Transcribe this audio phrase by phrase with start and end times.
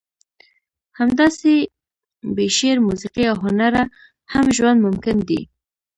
[0.99, 1.53] همداسې
[2.35, 3.83] بې شعر، موسیقي او هنره
[4.33, 5.41] هم ژوند ممکن دی.